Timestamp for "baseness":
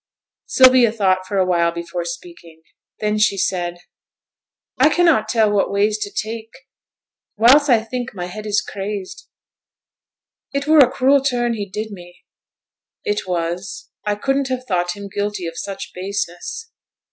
15.93-16.71